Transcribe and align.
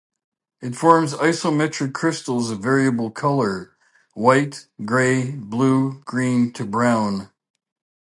It 0.61 0.75
forms 0.75 1.13
isometric 1.13 1.93
crystals 1.93 2.49
of 2.49 2.59
variable 2.59 3.11
color: 3.11 3.75
white, 4.15 4.65
grey, 4.83 5.29
blue, 5.29 6.01
green, 6.05 6.51
to 6.53 6.65
brown. 6.65 7.29